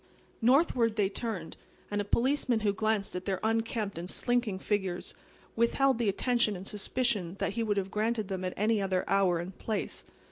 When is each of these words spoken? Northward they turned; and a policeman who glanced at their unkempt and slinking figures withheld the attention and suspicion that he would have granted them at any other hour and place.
Northward 0.41 0.95
they 0.95 1.09
turned; 1.09 1.57
and 1.91 2.01
a 2.01 2.03
policeman 2.03 2.61
who 2.61 2.73
glanced 2.73 3.15
at 3.15 3.25
their 3.25 3.39
unkempt 3.43 3.99
and 3.99 4.09
slinking 4.09 4.57
figures 4.57 5.13
withheld 5.55 5.99
the 5.99 6.09
attention 6.09 6.55
and 6.55 6.65
suspicion 6.67 7.35
that 7.37 7.51
he 7.53 7.61
would 7.61 7.77
have 7.77 7.91
granted 7.91 8.27
them 8.27 8.43
at 8.43 8.55
any 8.57 8.81
other 8.81 9.07
hour 9.07 9.37
and 9.37 9.55
place. 9.59 10.03